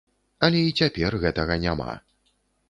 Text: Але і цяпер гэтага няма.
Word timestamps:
Але 0.47 0.61
і 0.69 0.73
цяпер 0.83 1.17
гэтага 1.27 1.59
няма. 1.67 1.91